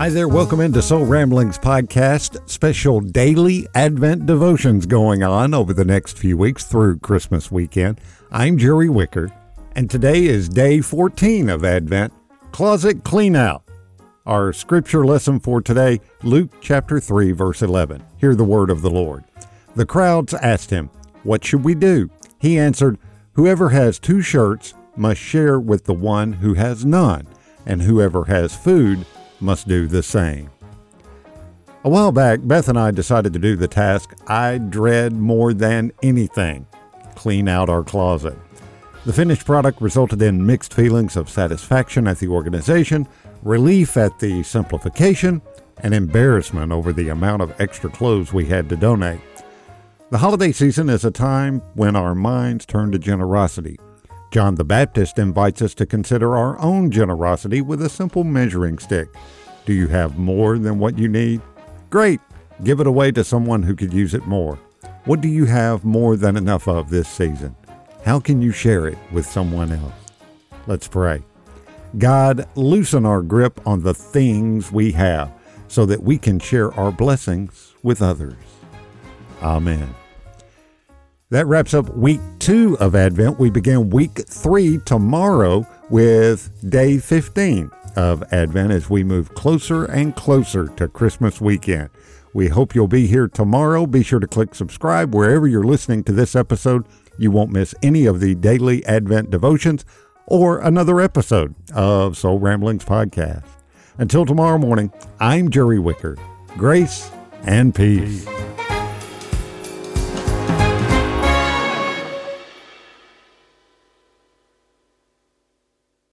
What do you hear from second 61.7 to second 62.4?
Great!